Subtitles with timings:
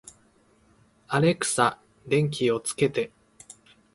[1.09, 3.11] アレクサ、電気をつけて